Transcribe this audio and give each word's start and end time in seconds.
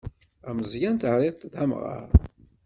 Ameẓyan 0.49 0.95
terriḍ-t 1.01 1.47
d 1.51 1.53
amɣar. 1.63 2.09